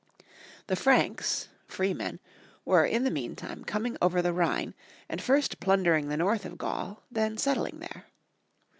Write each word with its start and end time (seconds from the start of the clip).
The 0.65 0.75
Franks 0.75 1.49
(free 1.67 1.93
men) 1.93 2.19
were, 2.65 2.87
in 2.87 3.03
the 3.03 3.11
meantime, 3.11 3.63
coming 3.63 3.97
over 4.01 4.19
the 4.19 4.33
Rhine, 4.33 4.73
and 5.07 5.21
first 5.21 5.59
plundering 5.59 6.09
the 6.09 6.17
north 6.17 6.43
of 6.43 6.57
Gaul, 6.57 7.03
then 7.11 7.37
settling 7.37 7.77
there. 7.77 8.05